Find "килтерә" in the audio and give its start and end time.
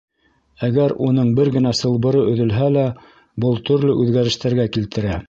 4.79-5.19